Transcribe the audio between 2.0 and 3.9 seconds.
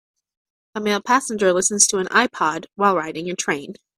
iPod, while riding a train.